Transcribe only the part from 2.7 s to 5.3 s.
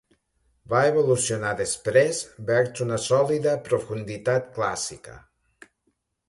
una sòlida profunditat clàssica.